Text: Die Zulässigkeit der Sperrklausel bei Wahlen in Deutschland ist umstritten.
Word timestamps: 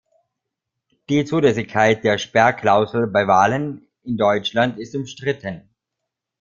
Die 1.09 1.25
Zulässigkeit 1.25 2.03
der 2.03 2.17
Sperrklausel 2.17 3.05
bei 3.05 3.27
Wahlen 3.27 3.87
in 4.01 4.17
Deutschland 4.17 4.79
ist 4.79 4.95
umstritten. 4.95 5.69